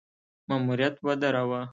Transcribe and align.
ماموریت 0.49 0.95
ودراوه. 1.05 1.61